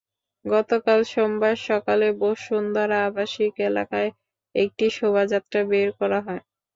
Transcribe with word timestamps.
গতকাল 0.45 0.99
সোমবার 1.11 1.55
সকালে 1.67 2.07
বসুন্ধরা 2.21 2.97
আবাসিক 3.07 3.53
এলাকায় 3.69 4.09
একটি 4.55 4.85
শোভাযাত্রা 4.97 5.61
বের 5.71 5.89
করা 5.99 6.19
হয়। 6.25 6.43